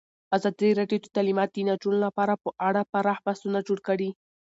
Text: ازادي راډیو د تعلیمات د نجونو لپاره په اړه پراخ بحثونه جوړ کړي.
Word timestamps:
ازادي 0.37 0.69
راډیو 0.79 0.99
د 1.03 1.07
تعلیمات 1.15 1.49
د 1.53 1.57
نجونو 1.69 1.99
لپاره 2.05 2.33
په 2.43 2.49
اړه 2.67 2.81
پراخ 2.91 3.19
بحثونه 3.25 3.59
جوړ 3.67 3.79
کړي. 3.87 4.09